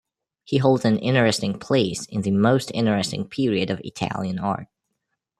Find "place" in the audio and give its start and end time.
1.59-2.07